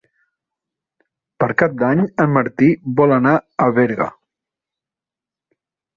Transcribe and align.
Per 1.43 1.49
Cap 1.59 1.75
d'Any 1.83 2.01
en 2.25 2.33
Martí 2.39 2.69
vol 3.01 3.15
anar 3.21 3.35
a 3.37 3.69
Berga. 3.77 4.09